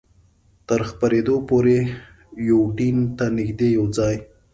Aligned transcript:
تر 0.67 0.79
خپرېدو 0.89 1.35
پورې 1.49 1.77
یوډین 2.49 2.97
ته 3.17 3.25
نږدې 3.37 3.67
یو 3.77 3.85
ځای. 3.97 4.15